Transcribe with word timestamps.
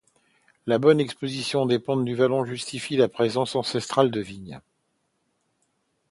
La 0.65 0.79
bonne 0.79 0.99
exposition 0.99 1.67
des 1.67 1.77
pentes 1.77 2.03
du 2.05 2.15
vallon 2.15 2.43
justifie 2.43 2.97
la 2.97 3.07
présence 3.07 3.55
ancestrale 3.55 4.09
de 4.09 4.19
vigne. 4.19 4.59